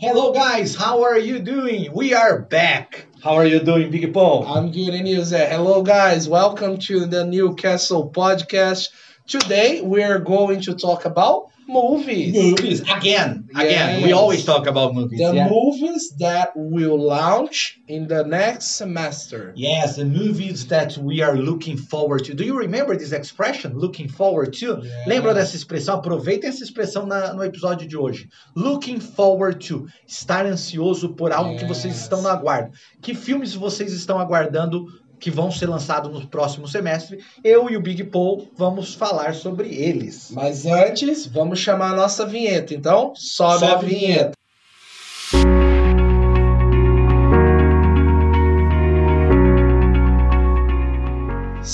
Hello, 0.00 0.32
guys. 0.32 0.76
How 0.76 1.02
are 1.02 1.18
you 1.18 1.40
doing? 1.40 1.92
We 1.92 2.14
are 2.14 2.38
back. 2.42 3.06
How 3.20 3.32
are 3.34 3.44
you 3.44 3.58
doing, 3.58 3.90
Big 3.90 4.14
Paul? 4.14 4.46
I'm 4.46 4.70
good 4.70 4.94
and 4.94 5.08
you 5.08 5.24
there. 5.24 5.50
Hello 5.50 5.82
guys, 5.82 6.28
welcome 6.28 6.78
to 6.86 7.04
the 7.06 7.24
Newcastle 7.24 8.12
podcast. 8.12 8.90
Today 9.26 9.80
we're 9.80 10.20
going 10.20 10.60
to 10.62 10.74
talk 10.74 11.04
about 11.04 11.48
movies. 11.68 12.34
movies 12.34 12.80
again. 12.80 13.48
Again, 13.54 14.02
we 14.02 14.08
Yes. 14.08 14.18
always 14.18 14.44
talk 14.44 14.66
about 14.66 14.94
movies. 14.94 15.18
The 15.18 15.34
yeah. 15.34 15.48
movies 15.48 16.10
that 16.18 16.52
will 16.56 16.96
launch 16.96 17.78
in 17.86 18.06
the 18.08 18.24
next 18.24 18.76
semester. 18.76 19.52
Yes, 19.56 19.96
the 19.96 20.04
movies 20.04 20.66
that 20.66 20.96
we 20.98 21.22
are 21.22 21.36
looking 21.36 21.76
forward 21.76 22.24
to. 22.24 22.34
Do 22.34 22.44
you 22.44 22.58
remember 22.58 22.96
this 22.96 23.12
expression, 23.12 23.74
looking 23.76 24.08
forward 24.08 24.52
to? 24.60 24.80
Yeah. 24.82 25.04
Lembra 25.06 25.34
dessa 25.34 25.56
expressão? 25.56 25.96
Aproveitem 25.96 26.48
essa 26.48 26.62
expressão 26.64 27.06
na- 27.06 27.34
no 27.34 27.44
episódio 27.44 27.86
de 27.86 27.96
hoje. 27.96 28.28
Looking 28.56 28.98
forward 29.00 29.66
to. 29.68 29.86
Estar 30.06 30.46
ansioso 30.46 31.10
por 31.14 31.32
algo 31.32 31.56
que 31.58 31.64
vocês 31.66 31.94
Yes. 31.94 32.02
estão 32.02 32.22
no 32.22 32.28
aguardo. 32.28 32.70
Que 33.02 33.14
filmes 33.14 33.54
vocês 33.54 33.92
estão 33.92 34.18
aguardando 34.18 34.86
que 35.18 35.30
vão 35.30 35.50
ser 35.50 35.66
lançados 35.66 36.12
no 36.12 36.26
próximo 36.26 36.66
semestre? 36.68 37.18
Eu 37.42 37.68
e 37.70 37.76
o 37.76 37.80
Big 37.80 38.04
Paul 38.04 38.48
vamos 38.56 38.94
falar 38.94 39.34
sobre 39.34 39.74
eles. 39.74 40.30
Mas 40.30 40.66
antes, 40.66 41.26
vamos 41.26 41.58
chamar 41.58 41.92
a 41.92 41.96
nossa 41.96 42.24
vinheta. 42.26 42.74
Então, 42.74 43.12
sobe, 43.14 43.64
a 43.64 43.70
Sobe 43.70 43.86
a 43.86 43.88
vinheta. 43.88 44.38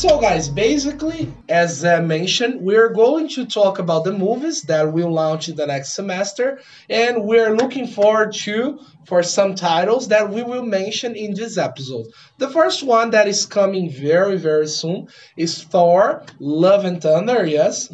So, 0.04 0.20
guys, 0.20 0.50
basically, 0.50 1.32
as 1.48 1.82
I 1.82 1.98
mentioned, 2.00 2.60
we're 2.60 2.90
going 2.90 3.26
to 3.30 3.46
talk 3.46 3.78
about 3.78 4.04
the 4.04 4.12
movies 4.12 4.60
that 4.64 4.92
will 4.92 5.10
launch 5.10 5.48
in 5.48 5.56
the 5.56 5.66
next 5.66 5.94
semester, 5.94 6.60
and 6.90 7.24
we're 7.24 7.56
looking 7.56 7.86
forward 7.86 8.34
to 8.44 8.80
for 9.06 9.22
some 9.22 9.54
titles 9.54 10.08
that 10.08 10.28
we 10.28 10.42
will 10.42 10.62
mention 10.62 11.16
in 11.16 11.32
this 11.32 11.56
episode. 11.56 12.04
The 12.36 12.50
first 12.50 12.82
one 12.82 13.12
that 13.12 13.28
is 13.28 13.46
coming 13.46 13.90
very, 13.90 14.36
very 14.36 14.68
soon 14.68 15.08
is 15.38 15.62
Thor: 15.62 16.22
Love 16.38 16.84
and 16.84 17.00
Thunder. 17.00 17.46
Yes. 17.46 17.88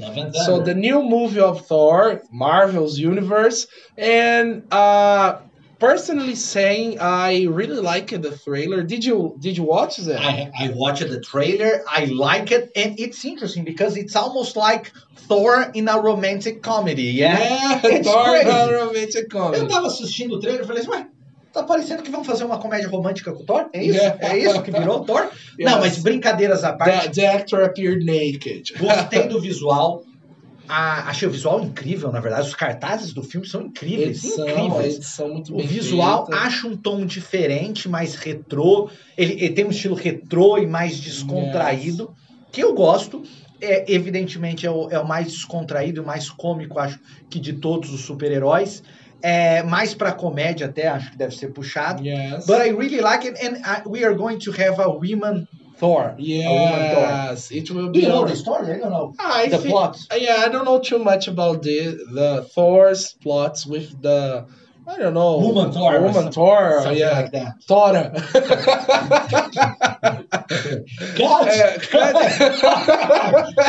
So 0.47 0.63
the 0.63 0.75
new 0.75 1.03
movie 1.03 1.39
of 1.39 1.65
Thor, 1.69 2.23
Marvel's 2.33 2.99
universe, 2.99 3.69
and 3.97 4.65
uh, 4.73 5.39
personally 5.81 6.35
saying, 6.37 6.99
I 7.01 7.47
really 7.51 7.81
like 7.81 8.09
the 8.11 8.31
trailer. 8.45 8.83
Did 8.83 9.05
you 9.05 9.35
did 9.41 9.57
you 9.57 9.65
watch 9.65 9.97
that? 9.97 10.21
I, 10.21 10.51
I 10.59 10.69
watched 10.75 11.09
the 11.09 11.21
trailer. 11.21 11.83
I 11.89 12.05
like 12.05 12.53
it, 12.53 12.71
and 12.77 12.99
it's 13.01 13.25
interesting 13.25 13.65
because 13.65 13.97
it's 13.97 14.15
almost 14.15 14.57
like 14.57 14.93
Thor 15.29 15.71
in 15.75 15.89
a 15.89 15.99
romantic 15.99 16.63
comedy. 16.63 17.05
Yeah, 17.23 17.81
It's 17.83 18.07
Thor 18.07 18.25
crazy. 18.25 18.49
not 18.49 18.71
romantic 18.71 19.25
Eu 19.25 19.29
comedy. 19.41 19.67
tava 19.69 19.87
assistindo 19.89 20.35
o 20.37 20.41
trailer 20.41 20.63
e 20.63 20.67
falei 20.67 20.83
assim, 20.83 20.91
ué, 20.91 21.07
tá 21.53 21.63
parecendo 21.65 22.03
que 22.03 22.11
vão 22.11 22.23
fazer 22.23 22.45
uma 22.45 22.59
comédia 22.59 22.89
romântica 22.89 23.33
com 23.33 23.43
o 23.43 23.47
Thor? 23.47 23.69
É 23.73 23.83
isso? 23.83 23.99
Yeah. 23.99 24.29
É 24.29 24.39
isso 24.39 24.63
que 24.63 24.71
virou 24.71 25.01
Thor? 25.07 25.23
Yes. 25.59 25.71
Não, 25.71 25.81
mas 25.81 25.99
brincadeiras 25.99 26.63
à 26.63 26.73
parte, 26.75 27.09
The, 27.11 27.21
the 27.23 27.27
actor 27.27 27.63
appeared 27.65 28.05
naked. 28.05 28.75
gostei 28.79 29.27
do 29.29 29.41
visual. 29.41 30.05
Ah, 30.73 31.09
achei 31.11 31.27
o 31.27 31.31
visual 31.31 31.61
incrível, 31.65 32.13
na 32.13 32.21
verdade. 32.21 32.47
Os 32.47 32.55
cartazes 32.55 33.13
do 33.13 33.23
filme 33.25 33.47
são 33.47 33.63
incríveis. 33.63 34.23
Edição, 34.23 34.49
incríveis. 34.49 34.97
edição 34.97 35.29
muito 35.29 35.53
O 35.57 35.63
visual 35.67 36.27
feita. 36.27 36.41
acha 36.41 36.69
um 36.69 36.77
tom 36.77 37.05
diferente, 37.05 37.89
mais 37.89 38.15
retrô. 38.15 38.89
Ele, 39.19 39.33
ele 39.33 39.51
tem 39.51 39.65
um 39.65 39.71
estilo 39.71 39.97
retrô 39.97 40.59
e 40.59 40.67
mais 40.67 40.99
descontraído, 41.01 42.15
que 42.53 42.63
eu 42.63 42.73
gosto. 42.73 43.23
É, 43.61 43.93
evidentemente 43.93 44.65
é 44.65 44.71
o, 44.71 44.89
é 44.91 44.99
o 44.99 45.07
mais 45.07 45.27
descontraído 45.33 46.01
e 46.03 46.05
mais 46.05 46.31
cômico, 46.31 46.79
acho, 46.79 46.99
que 47.29 47.39
de 47.39 47.55
todos 47.55 47.93
os 47.93 48.03
super-heróis. 48.03 48.83
É, 49.23 49.63
mais 49.63 49.93
pra 49.93 50.13
comédia 50.13 50.67
até, 50.67 50.89
acho 50.89 51.11
que 51.11 51.19
deve 51.19 51.35
ser 51.37 51.49
puxado. 51.49 52.03
Yes. 52.03 52.47
But 52.47 52.59
I 52.65 52.71
really 52.71 53.01
like 53.03 53.29
it, 53.29 53.39
and 53.45 53.57
I, 53.59 53.83
we 53.87 54.03
are 54.03 54.15
going 54.15 54.39
to 54.39 54.51
have 54.53 54.81
a 54.81 54.89
woman 54.89 55.47
Thor. 55.81 56.15
Yes, 56.19 57.51
it 57.51 57.71
will 57.71 57.87
Do 57.87 57.93
be. 57.93 58.01
you 58.01 58.09
know 58.09 58.27
the 58.27 58.37
story? 58.37 58.75
I 58.75 58.79
don't 58.79 58.91
know. 58.91 59.15
I 59.19 59.49
the 59.49 59.59
think, 59.59 59.71
plot. 59.71 59.99
Yeah, 60.15 60.43
I 60.45 60.49
don't 60.49 60.67
know 60.67 60.79
too 60.79 60.99
much 60.99 61.27
about 61.27 61.63
the 61.63 61.81
the 62.19 62.47
Thor's 62.55 63.15
plots 63.15 63.65
with 63.65 64.03
the 64.03 64.45
I 64.87 64.99
don't 64.99 65.15
know 65.15 65.39
Woman 65.39 65.73
Thor 65.73 65.97
or 65.97 66.03
woman 66.03 66.31
Thor, 66.33 66.81
Something 66.83 66.99
yeah, 66.99 67.21
like 67.21 67.33
that. 67.33 67.63
Thora. 67.65 68.11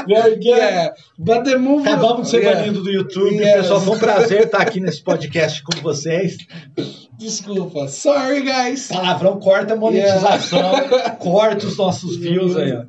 Very 0.07 0.35
good. 0.35 0.45
yeah, 0.45 0.89
but 1.17 1.45
the 1.45 1.57
movie. 1.59 1.89
Acabamos 1.89 2.23
de 2.23 2.29
ser 2.29 2.43
yeah. 2.43 2.55
banido 2.55 2.83
do 2.83 2.89
YouTube. 2.89 3.35
Yes. 3.35 3.61
Pessoal, 3.61 3.81
foi 3.81 3.95
um 3.95 3.99
prazer 3.99 4.45
estar 4.45 4.61
aqui 4.61 4.79
nesse 4.79 5.01
podcast 5.01 5.63
com 5.63 5.79
vocês. 5.81 6.37
Desculpa, 7.21 7.87
sorry 7.87 8.41
guys. 8.41 8.87
Palavrão 8.87 9.39
corta 9.39 9.73
a 9.73 9.77
monetização, 9.77 10.71
corta 11.19 11.67
os 11.67 11.77
nossos 11.77 12.15
views 12.17 12.57
aí. 12.57 12.73
ó. 12.73 12.85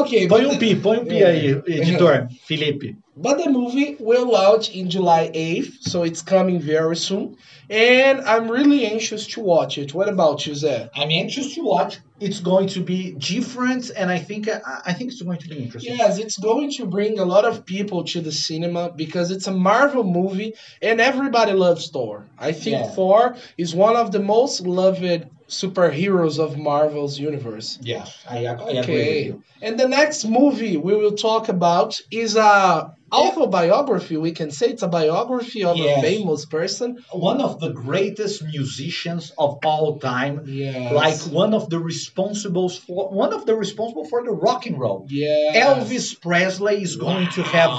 Okay, 0.00 0.26
Põe 0.26 0.46
um 0.46 0.56
pi, 0.58 0.74
põe 0.74 0.98
um 0.98 1.04
pi 1.04 1.16
Yeah. 1.16 1.30
aí, 1.66 1.78
editor, 1.80 2.26
Felipe. 2.46 2.96
But 3.14 3.36
the 3.42 3.50
movie 3.50 3.96
will 4.00 4.24
launch 4.30 4.70
in 4.74 4.88
July 4.88 5.30
8th, 5.34 5.82
so 5.90 6.02
it's 6.02 6.22
coming 6.22 6.58
very 6.58 6.96
soon. 6.96 7.36
And 7.68 8.22
I'm 8.22 8.50
really 8.50 8.86
anxious 8.86 9.26
to 9.34 9.42
watch 9.42 9.76
it. 9.76 9.92
What 9.94 10.08
about 10.08 10.46
you, 10.46 10.54
Zé? 10.54 10.88
I'm 10.96 11.10
anxious 11.10 11.54
to 11.54 11.62
watch. 11.62 11.98
It's 12.20 12.40
going 12.40 12.68
to 12.68 12.80
be 12.80 13.12
different, 13.18 13.90
and 13.94 14.10
I 14.10 14.18
think 14.18 14.48
I 14.48 14.60
I 14.86 14.92
think 14.94 15.12
it's 15.12 15.20
going 15.22 15.38
to 15.40 15.48
be 15.48 15.58
interesting. 15.58 15.96
Yes, 15.96 16.18
it's 16.18 16.38
going 16.38 16.70
to 16.78 16.86
bring 16.86 17.18
a 17.18 17.24
lot 17.24 17.44
of 17.44 17.64
people 17.66 18.04
to 18.12 18.20
the 18.22 18.32
cinema 18.32 18.90
because 18.96 19.30
it's 19.30 19.46
a 19.46 19.52
Marvel 19.52 20.04
movie 20.04 20.54
and 20.80 21.00
everybody 21.00 21.52
loves 21.52 21.90
Thor. 21.90 22.24
I 22.42 22.52
think 22.52 22.76
Yeah. 22.78 22.88
Thor 22.96 23.36
is 23.56 23.74
one 23.74 23.96
of 23.96 24.10
the 24.12 24.20
most 24.20 24.66
loved 24.66 25.26
superheroes 25.48 26.38
of 26.38 26.56
Marvel's 26.58 27.18
universe. 27.18 27.78
Yeah, 27.82 28.06
I, 28.28 28.46
I 28.46 28.54
Okay. 28.80 29.34
And 29.60 29.78
the 29.78 29.88
next 29.88 30.24
movie 30.24 30.76
we 30.76 30.94
will 30.96 31.12
talk 31.28 31.48
about 31.48 32.00
is 32.10 32.36
a 32.36 32.90
autobiography. 33.12 34.16
We 34.16 34.32
can 34.32 34.50
say 34.50 34.66
it's 34.68 34.82
a 34.82 34.88
biography 34.88 35.62
of 35.64 35.76
Yes. 35.76 35.98
a 35.98 36.00
famous 36.00 36.46
person. 36.46 36.88
One 37.12 37.40
of 37.42 37.60
the 37.60 37.70
greatest 37.70 38.42
musicians 38.42 39.32
of 39.38 39.58
all 39.64 39.98
time, 39.98 40.34
Yes. 40.46 40.92
like 40.92 41.20
one 41.42 41.52
of 41.54 41.68
the 41.68 41.78
responsible 41.78 42.68
for 42.70 43.10
one 43.10 43.32
of 43.34 43.44
the 43.46 43.54
responsible 43.54 44.06
for 44.06 44.24
the 44.24 44.32
rock 44.32 44.64
and 44.66 44.78
roll. 44.80 45.06
yeah. 45.10 45.62
Elvis 45.66 46.18
Presley 46.20 46.82
is 46.82 46.96
going 46.96 47.28
to 47.36 47.42
have 47.42 47.70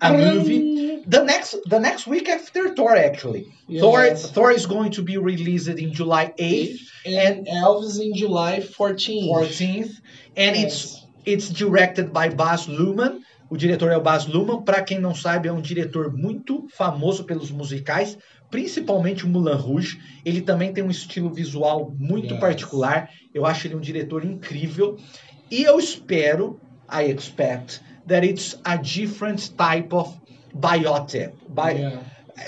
a 0.00 0.12
movie 0.18 1.02
the 1.06 1.22
next 1.24 1.56
the 1.66 1.78
next 1.78 2.06
week 2.06 2.28
after 2.28 2.74
Thor 2.74 2.94
actually. 2.96 3.46
Thor 3.80 4.01
Yes. 4.10 4.30
Thor 4.30 4.50
is 4.52 4.66
going 4.66 4.90
to 4.92 5.02
be 5.02 5.16
released 5.16 5.68
in 5.68 5.92
July 5.92 6.32
8th, 6.38 6.78
and 7.06 7.46
Elvis 7.46 7.98
in 8.00 8.14
July 8.14 8.60
14th. 8.60 9.28
14th, 9.28 9.90
and 10.36 10.56
it's 10.56 11.06
it's 11.24 11.48
directed 11.50 12.12
by 12.12 12.28
Baz 12.28 12.66
Luhrmann. 12.66 13.20
O 13.50 13.56
diretor 13.56 13.90
é 13.90 13.96
o 13.96 14.00
Baz 14.00 14.26
Luhrmann. 14.26 14.64
Para 14.64 14.82
quem 14.82 14.98
não 14.98 15.14
sabe, 15.14 15.48
é 15.48 15.52
um 15.52 15.60
diretor 15.60 16.12
muito 16.16 16.66
famoso 16.74 17.24
pelos 17.24 17.50
musicais, 17.50 18.16
principalmente 18.50 19.24
o 19.24 19.28
Moulin 19.28 19.54
Rouge. 19.56 19.98
Ele 20.24 20.40
também 20.40 20.72
tem 20.72 20.82
um 20.82 20.90
estilo 20.90 21.32
visual 21.32 21.92
muito 21.98 22.32
Yes. 22.34 22.40
particular. 22.40 23.08
Eu 23.34 23.44
acho 23.46 23.66
ele 23.66 23.76
um 23.76 23.80
diretor 23.80 24.24
incrível. 24.24 24.96
E 25.50 25.62
eu 25.64 25.78
espero, 25.78 26.58
I 26.90 27.10
expect, 27.10 27.80
that 28.08 28.26
it's 28.26 28.58
a 28.64 28.76
different 28.76 29.50
type 29.56 29.94
of 29.94 30.16
biopic. 30.54 31.32
Bi- 31.48 31.72
Yeah. 31.72 32.02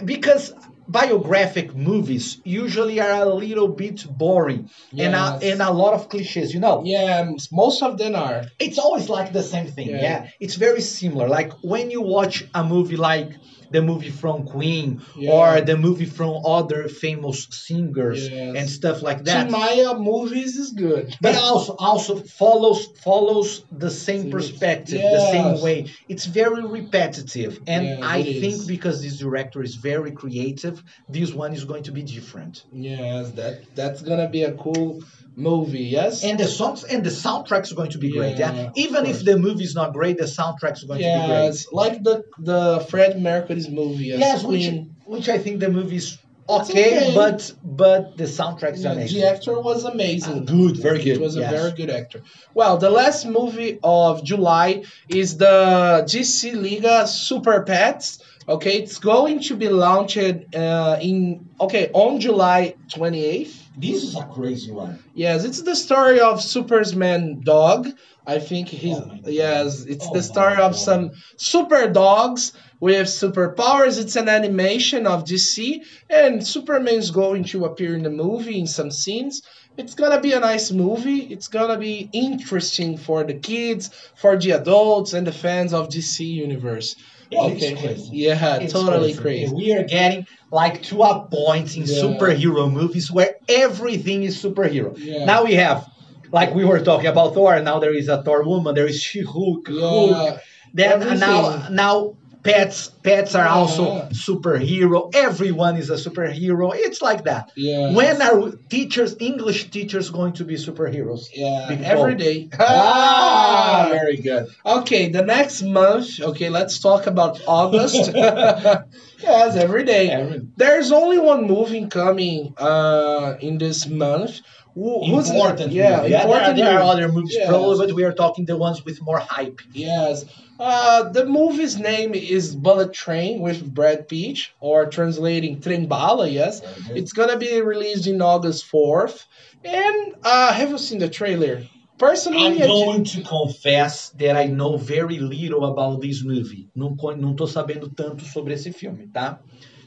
because 0.04 0.54
biographic 0.88 1.74
movies 1.74 2.40
usually 2.44 3.00
are 3.00 3.22
a 3.22 3.34
little 3.34 3.68
bit 3.68 4.04
boring 4.08 4.68
and, 4.98 5.14
a, 5.14 5.38
and 5.42 5.60
a 5.62 5.72
lot 5.72 5.94
of 5.94 6.08
cliches 6.08 6.52
you 6.54 6.60
know 6.60 6.82
Yeah, 6.84 7.30
most 7.52 7.82
of 7.82 7.98
them 7.98 8.14
are. 8.14 8.44
it's 8.58 8.78
always 8.78 9.08
like 9.08 9.32
the 9.32 9.42
same 9.42 9.66
thing 9.66 9.88
yeah. 9.88 10.00
Yeah. 10.02 10.28
it's 10.40 10.54
very 10.56 10.80
similar 10.80 11.28
like 11.28 11.52
when 11.62 11.90
you 11.90 12.00
watch 12.02 12.44
a 12.54 12.62
movie 12.64 12.96
like 12.96 13.32
the 13.70 13.82
movie 13.82 14.10
from 14.10 14.44
queen 14.46 15.02
Yeah. 15.16 15.32
or 15.32 15.60
the 15.60 15.76
movie 15.76 16.04
from 16.04 16.32
other 16.44 16.86
famous 16.88 17.48
singers 17.50 18.28
Yes. 18.28 18.56
and 18.58 18.70
stuff 18.70 19.02
like 19.02 19.24
that 19.24 19.50
Maia 19.50 19.90
uh, 19.92 19.98
movies 19.98 20.56
is 20.56 20.70
good. 20.72 21.16
but 21.20 21.34
also 21.36 21.74
also 21.78 22.12
follows 22.40 22.86
follows 23.02 23.64
the 23.84 23.90
same 23.90 24.30
perspective 24.30 25.00
the 25.00 25.26
same 25.36 25.60
way 25.60 25.86
it's 26.08 26.26
very 26.26 26.64
repetitive 26.78 27.52
and 27.66 28.04
i 28.04 28.22
think 28.22 28.66
because 28.66 29.02
this 29.02 29.18
director 29.18 29.62
is 29.62 29.74
very 29.76 30.12
creative 30.12 30.73
this 31.08 31.32
one 31.32 31.52
is 31.52 31.64
going 31.64 31.82
to 31.84 31.92
be 31.92 32.02
different 32.02 32.64
Yes, 32.72 33.30
that 33.32 33.74
that's 33.74 34.02
gonna 34.02 34.28
be 34.28 34.42
a 34.42 34.52
cool 34.54 35.02
movie. 35.36 35.80
Yes. 35.98 36.22
and 36.24 36.38
the 36.38 36.46
songs 36.46 36.84
and 36.84 37.02
the 37.04 37.10
soundtrack 37.10 37.62
is 37.62 37.72
going 37.72 37.90
to 37.90 37.98
be 37.98 38.10
great 38.10 38.36
yeah, 38.38 38.52
Yeah, 38.52 38.70
even 38.76 39.06
if 39.06 39.24
the 39.24 39.36
movie 39.36 39.64
is 39.64 39.74
not 39.74 39.92
great 39.92 40.16
the 40.18 40.24
soundtrack 40.24 40.74
is 40.74 40.84
going 40.84 41.00
to 41.00 41.06
be 41.20 41.26
great 41.26 41.44
yes, 41.44 41.66
like 41.72 42.02
the 42.02 42.22
the 42.38 42.86
Fred 42.90 43.20
Mercury's 43.20 43.68
movie. 43.68 44.04
Yes, 44.04 44.20
yes 44.20 44.44
which, 44.44 44.66
which 45.06 45.28
i 45.28 45.38
think 45.38 45.60
the 45.60 45.70
movie 45.70 45.96
is 45.96 46.18
okay, 46.48 46.96
okay. 46.96 47.14
but 47.14 47.52
but 47.64 48.16
the 48.16 48.24
soundtrack 48.24 48.74
is 48.74 48.84
Yeah, 48.84 48.92
amazing 48.92 49.20
the 49.20 49.28
actor 49.28 49.60
was 49.60 49.84
amazing. 49.84 50.40
Ah, 50.40 50.52
good, 50.52 50.76
very 50.76 50.98
good, 50.98 51.16
It 51.16 51.20
was 51.20 51.36
a 51.36 51.40
very 51.40 51.72
good 51.72 51.90
actor. 51.90 52.20
Well, 52.54 52.76
the 52.76 52.90
last 52.90 53.26
movie 53.26 53.78
of 53.82 54.22
July 54.24 54.84
is 55.08 55.36
the 55.38 56.04
DC 56.06 56.54
Liga 56.54 57.06
Super 57.06 57.62
Pets. 57.62 58.18
Okay, 58.46 58.76
it's 58.76 58.98
going 58.98 59.40
to 59.40 59.56
be 59.56 59.68
launched 59.70 60.18
uh, 60.18 60.98
in 61.00 61.48
okay 61.60 61.90
on 61.94 62.20
July 62.20 62.74
28th. 62.94 63.54
This 63.76 64.02
is 64.02 64.16
a 64.16 64.24
crazy 64.26 64.70
one. 64.70 65.02
Yes, 65.14 65.44
it's 65.44 65.62
the 65.62 65.74
story 65.74 66.20
of 66.20 66.42
Superman 66.42 67.40
dog. 67.42 67.88
I 68.26 68.38
think 68.38 68.68
he's 68.68 68.96
Oh 68.96 69.18
yes, 69.24 69.84
it's 69.84 70.06
Oh 70.06 70.12
the 70.12 70.22
story 70.22 70.56
of 70.56 70.76
some 70.76 71.10
super 71.38 71.88
dogs 71.90 72.52
with 72.80 73.06
superpowers. 73.06 73.98
It's 73.98 74.16
an 74.16 74.28
animation 74.28 75.06
of 75.06 75.24
DC, 75.24 75.80
and 76.10 76.46
Superman's 76.46 77.10
going 77.10 77.44
to 77.44 77.64
appear 77.64 77.94
in 77.96 78.02
the 78.02 78.10
movie 78.10 78.60
in 78.60 78.66
some 78.66 78.90
scenes. 78.90 79.40
It's 79.78 79.94
gonna 79.94 80.20
be 80.20 80.32
a 80.32 80.40
nice 80.40 80.70
movie. 80.70 81.20
It's 81.32 81.48
gonna 81.48 81.78
be 81.78 82.10
interesting 82.12 82.98
for 82.98 83.24
the 83.24 83.34
kids, 83.34 83.90
for 84.16 84.36
the 84.38 84.52
adults, 84.52 85.14
and 85.14 85.26
the 85.26 85.32
fans 85.32 85.72
of 85.72 85.88
DC 85.88 86.20
universe. 86.26 86.94
It's 87.30 87.80
crazy. 87.80 88.10
Yeah, 88.16 88.56
It's 88.56 88.72
totally 88.72 89.14
crazy. 89.14 89.52
We 89.54 89.72
are 89.72 89.84
getting 89.84 90.26
like 90.50 90.82
to 90.84 91.02
a 91.02 91.26
point 91.30 91.76
in 91.76 91.82
Yeah. 91.84 92.02
superhero 92.02 92.70
movies 92.70 93.10
where 93.10 93.36
everything 93.48 94.22
is 94.24 94.40
superhero. 94.42 94.94
Yeah. 94.98 95.24
Now 95.24 95.44
we 95.44 95.54
have, 95.54 95.86
like 96.32 96.54
we 96.54 96.64
were 96.64 96.80
talking 96.80 97.06
about 97.06 97.34
Thor. 97.34 97.54
And 97.54 97.64
now 97.64 97.78
there 97.78 97.94
is 97.94 98.08
a 98.08 98.22
Thor 98.22 98.44
woman. 98.44 98.74
There 98.74 98.86
is 98.86 99.00
She-Hulk. 99.00 99.68
Hulk. 99.68 100.10
Yeah, 100.10 100.38
Then 100.74 100.92
everything. 100.92 101.20
now 101.20 101.68
now 101.70 102.14
pets 102.44 102.88
pets 103.02 103.34
are 103.34 103.44
Yeah. 103.46 103.54
also 103.54 103.84
superhero. 104.12 105.14
Everyone 105.14 105.76
is 105.76 105.90
a 105.90 105.94
superhero. 105.94 106.72
It's 106.74 107.00
like 107.02 107.24
that. 107.24 107.50
yeah. 107.56 107.92
When 107.92 108.20
are 108.22 108.52
teachers, 108.68 109.16
English 109.18 109.70
teachers, 109.70 110.10
going 110.10 110.34
to 110.34 110.44
be 110.44 110.54
superheroes? 110.54 111.22
Yeah, 111.34 111.66
Big 111.68 111.80
every 111.82 112.14
Paul. 112.14 112.48
Ah, 112.60 113.88
very 113.90 114.16
good. 114.18 114.46
Okay, 114.64 115.08
the 115.10 115.22
next 115.22 115.62
month. 115.62 116.20
Okay, 116.20 116.48
let's 116.50 116.78
talk 116.78 117.06
about 117.06 117.40
August. 117.46 118.12
yes, 119.18 119.56
every 119.56 119.84
day. 119.84 120.10
Every- 120.10 120.42
There's 120.56 120.92
only 120.92 121.18
one 121.18 121.46
movie 121.46 121.86
coming 121.86 122.54
uh, 122.58 123.36
in 123.40 123.58
this 123.58 123.86
month. 123.88 124.40
Who, 124.74 125.04
who's 125.06 125.30
important. 125.30 125.70
Yeah, 125.72 125.98
movie. 125.98 126.08
there, 126.10 126.22
important. 126.22 126.56
there 126.56 126.68
are 126.70 126.80
movie. 126.80 126.90
other 127.04 127.12
movies, 127.12 127.36
Yes. 127.38 127.48
probably, 127.48 127.86
but 127.86 127.94
we 127.94 128.02
are 128.02 128.12
talking 128.12 128.44
the 128.44 128.56
ones 128.56 128.84
with 128.84 129.00
more 129.02 129.18
hype. 129.20 129.60
Yes. 129.72 130.24
Uh, 130.58 131.10
the 131.10 131.26
movie's 131.26 131.78
name 131.78 132.12
is 132.14 132.54
Bullet 132.56 132.92
Train 132.92 133.40
with 133.40 133.62
Brad 133.72 134.08
Pitt, 134.08 134.38
or 134.60 134.86
translating 134.86 135.60
Trem 135.60 135.86
Bala, 135.86 136.26
yes. 136.28 136.60
It's 136.90 137.12
gonna 137.12 137.36
be 137.36 137.60
released 137.60 138.08
in 138.08 138.20
August 138.20 138.68
4th. 138.70 139.24
And 139.64 140.14
uh, 140.24 140.52
have 140.52 140.70
you 140.70 140.78
seen 140.78 140.98
the 140.98 141.08
trailer? 141.08 141.62
Personally, 141.98 142.44
I'm 142.44 142.58
going 142.58 143.04
to 143.04 143.22
confess 143.22 144.10
that 144.18 144.36
I 144.36 144.46
know 144.46 144.76
very 144.76 145.18
little 145.18 145.64
about 145.66 146.00
this 146.00 146.24
movie. 146.24 146.68
Não, 146.74 146.96
não 147.16 147.36
tô 147.36 147.46
sabendo 147.46 147.88
tanto 147.94 148.24
sobre 148.24 148.54
esse 148.54 148.72
filme, 148.72 149.06
tá? 149.08 149.38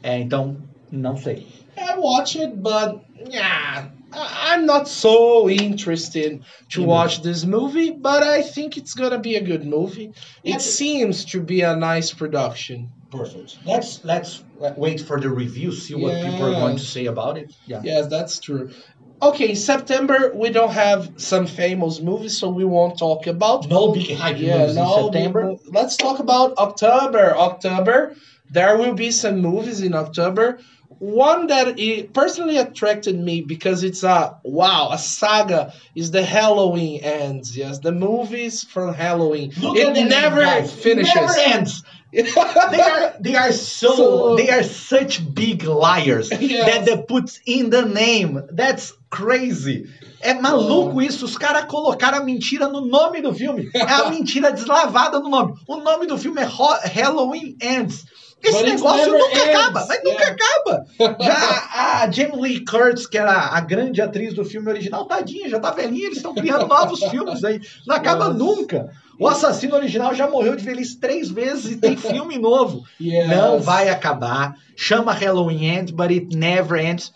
É, 0.01 0.17
então, 0.17 0.57
não 0.89 1.17
sei. 1.17 1.45
I 1.77 1.97
watch 1.97 2.37
it, 2.37 2.55
but 2.55 3.01
yeah, 3.29 3.89
I'm 4.13 4.65
not 4.65 4.87
so 4.87 5.49
interested 5.49 6.41
to 6.71 6.81
Mhm. 6.81 6.87
watch 6.87 7.21
this 7.21 7.43
movie. 7.43 7.91
But 7.91 8.23
I 8.23 8.41
think 8.41 8.77
it's 8.77 8.93
gonna 8.93 9.19
be 9.19 9.35
a 9.35 9.41
good 9.41 9.65
movie. 9.65 10.09
It 10.43 10.51
Yeah. 10.53 10.59
seems 10.59 11.25
to 11.25 11.41
be 11.41 11.61
a 11.61 11.75
nice 11.75 12.13
production. 12.13 12.87
Perfect. 13.11 13.57
Let's 13.65 14.03
let's 14.03 14.43
wait 14.75 15.01
for 15.01 15.19
the 15.19 15.29
review, 15.29 15.71
see 15.71 15.95
what 15.95 16.21
people 16.21 16.45
are 16.45 16.59
going 16.59 16.77
to 16.77 16.83
say 16.85 17.05
about 17.07 17.37
it. 17.37 17.53
Yeah. 17.67 17.81
Yes, 17.83 18.07
that's 18.07 18.39
true. 18.39 18.69
Okay, 19.21 19.55
September 19.55 20.31
we 20.35 20.49
don't 20.49 20.71
have 20.73 21.09
some 21.17 21.47
famous 21.47 21.99
movies, 22.01 22.37
so 22.37 22.49
we 22.49 22.65
won't 22.65 22.99
talk 22.99 23.25
about. 23.25 23.67
No 23.67 23.91
big 23.91 24.11
hype 24.15 24.37
Yeah, 24.37 24.59
movies 24.59 24.75
in 24.77 24.83
no. 24.83 25.11
September. 25.11 25.51
we- 25.53 25.57
Let's 25.71 25.97
talk 25.97 26.19
about 26.19 26.57
October. 26.57 27.35
October, 27.35 28.15
there 28.51 28.77
will 28.77 28.93
be 28.93 29.09
some 29.11 29.39
movies 29.39 29.81
in 29.81 29.95
October. 29.95 30.59
One 30.99 31.47
that 31.47 31.77
personally 32.13 32.57
attracted 32.57 33.19
me 33.19 33.41
because 33.41 33.83
it's 33.83 34.03
a 34.03 34.37
wow, 34.43 34.89
a 34.91 34.97
saga 34.97 35.73
is 35.95 36.11
the 36.11 36.23
Halloween 36.23 37.01
ends. 37.03 37.55
Yes, 37.57 37.79
the 37.79 37.91
movies 37.91 38.63
from 38.63 38.93
Halloween. 38.93 39.51
Look 39.59 39.77
it 39.77 39.93
name, 39.93 40.09
never 40.09 40.41
guys. 40.41 40.71
finishes. 40.73 41.13
It 41.15 41.19
never 41.21 41.39
ends. 41.39 41.83
They 42.11 42.81
are 42.81 43.13
they 43.19 43.35
are 43.35 43.51
so, 43.51 43.95
So- 43.95 44.35
they 44.35 44.49
are 44.49 44.63
such 44.63 45.19
big 45.33 45.63
liars 45.63 46.29
Yes. 46.39 46.65
that 46.65 46.85
they 46.85 46.97
put 47.03 47.39
in 47.45 47.69
the 47.69 47.83
name. 47.83 48.41
That's 48.51 48.93
crazy. 49.09 49.85
É 50.21 50.33
maluco 50.33 51.01
isso. 51.01 51.25
Os 51.25 51.37
caras 51.37 51.65
colocaram 51.65 52.17
a 52.19 52.23
mentira 52.23 52.67
no 52.67 52.81
nome 52.81 53.21
do 53.21 53.33
filme. 53.33 53.69
É 53.73 53.81
a 53.81 54.09
mentira 54.11 54.51
deslavada 54.51 55.19
no 55.19 55.29
nome. 55.29 55.53
O 55.67 55.77
nome 55.77 56.07
do 56.07 56.17
filme 56.17 56.41
é 56.41 56.45
Halloween 56.45 57.55
Ends. 57.61 58.05
Esse 58.43 58.51
But 58.53 58.65
it 58.67 58.75
negócio 58.75 59.11
nunca 59.11 59.35
ends. 59.39 59.49
acaba, 59.59 59.85
mas 59.87 60.03
nunca 60.03 60.23
Yeah. 60.23 60.35
acaba. 60.35 60.85
Já 61.23 61.69
a 62.03 62.11
Jamie 62.11 62.41
Lee 62.41 62.65
Curtis, 62.65 63.07
que 63.07 63.17
era 63.17 63.31
a 63.33 63.59
grande 63.61 64.01
atriz 64.01 64.33
do 64.35 64.45
filme 64.45 64.69
original, 64.69 65.05
tadinha, 65.05 65.49
já 65.49 65.59
tá 65.59 65.71
velhinha, 65.71 66.05
eles 66.05 66.17
estão 66.17 66.35
criando 66.35 66.67
novos 66.67 66.99
filmes 67.05 67.43
aí. 67.43 67.59
Não 67.87 67.95
acaba 67.95 68.27
Yes. 68.27 68.37
nunca. 68.37 68.89
O 69.19 69.27
assassino 69.27 69.75
original 69.75 70.13
já 70.13 70.29
morreu 70.29 70.55
de 70.55 70.63
velhice 70.63 70.99
três 70.99 71.29
vezes 71.29 71.71
e 71.71 71.75
tem 71.77 71.97
filme 71.97 72.37
novo. 72.37 72.83
Yes. 73.01 73.27
Não 73.27 73.59
vai 73.59 73.89
acabar. 73.89 74.55
Chama 74.75 75.11
Halloween 75.13 75.65
Ends, 75.65 75.91
but 75.91 76.11
it 76.11 76.35
never 76.35 76.77
ends. 76.79 77.11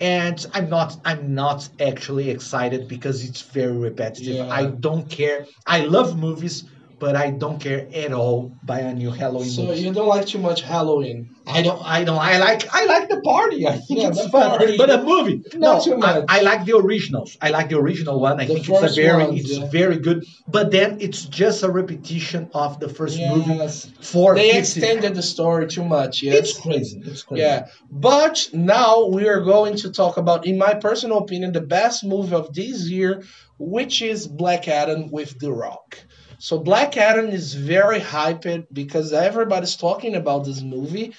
And 0.00 0.36
I'm 0.54 0.68
not 0.68 0.98
I'm 1.06 1.34
not 1.34 1.70
actually 1.80 2.28
excited 2.30 2.86
because 2.86 3.24
it's 3.24 3.40
very 3.40 3.76
repetitive. 3.76 4.36
Yeah. 4.36 4.52
I 4.52 4.66
don't 4.66 5.08
care. 5.08 5.46
I 5.66 5.86
love 5.86 6.14
movies, 6.14 6.64
but 6.98 7.14
I 7.16 7.30
don't 7.30 7.60
care 7.60 7.86
at 7.94 8.12
all 8.12 8.52
by 8.64 8.80
a 8.80 8.94
new 8.94 9.10
Halloween 9.10 9.50
So 9.50 9.62
movie. 9.64 9.80
you 9.80 9.92
don't 9.92 10.08
like 10.08 10.26
too 10.26 10.38
much 10.38 10.62
Halloween. 10.62 11.30
I 11.48 11.62
don't. 11.62 11.80
I 11.84 12.02
don't. 12.02 12.18
I 12.18 12.38
like. 12.38 12.66
I 12.74 12.86
like 12.86 13.08
the 13.08 13.20
party. 13.20 13.68
I 13.68 13.76
think 13.76 14.00
Yeah, 14.00 14.08
it's 14.08 14.26
fun. 14.30 14.58
party. 14.58 14.76
But 14.76 14.90
a 14.90 15.00
movie, 15.02 15.42
Not 15.54 15.78
no. 15.78 15.84
too 15.84 15.96
much. 15.96 16.24
I, 16.28 16.38
I 16.38 16.40
like 16.42 16.64
the 16.64 16.76
originals. 16.76 17.36
I 17.40 17.50
like 17.50 17.68
the 17.68 17.78
original 17.78 18.18
one. 18.18 18.40
I 18.40 18.46
The 18.46 18.54
think 18.54 18.68
it's 18.68 18.92
a 18.92 19.00
very. 19.00 19.24
ones, 19.24 19.40
it's 19.40 19.58
yeah. 19.58 19.68
very 19.70 19.98
good. 19.98 20.24
But 20.48 20.72
then 20.72 20.98
it's 21.00 21.22
just 21.24 21.62
a 21.62 21.70
repetition 21.70 22.50
of 22.52 22.80
the 22.80 22.88
first 22.88 23.18
movie. 23.20 23.58
For 24.00 24.34
They 24.34 24.52
50 24.52 24.58
extended 24.58 25.14
the 25.14 25.22
story 25.22 25.68
too 25.68 25.84
much. 25.84 26.22
Yes. 26.22 26.34
It's 26.38 26.60
crazy. 26.60 27.00
It's 27.04 27.22
crazy. 27.22 27.42
Yeah, 27.42 27.68
but 27.90 28.48
now 28.52 29.06
we 29.06 29.28
are 29.28 29.40
going 29.42 29.76
to 29.78 29.92
talk 29.92 30.16
about, 30.16 30.46
in 30.46 30.58
my 30.58 30.74
personal 30.74 31.18
opinion, 31.18 31.52
the 31.52 31.60
best 31.60 32.04
movie 32.04 32.34
of 32.34 32.52
this 32.54 32.88
year, 32.90 33.22
which 33.58 34.02
is 34.02 34.26
Black 34.26 34.66
Adam 34.66 35.10
with 35.12 35.38
The 35.38 35.52
Rock. 35.52 35.96
So 36.38 36.58
Black 36.58 36.96
Adam 36.96 37.26
is 37.26 37.54
very 37.54 38.00
hyped 38.00 38.66
because 38.72 39.12
everybody's 39.12 39.76
talking 39.76 40.14
about 40.14 40.44
this 40.44 40.60
movie. 40.60 41.14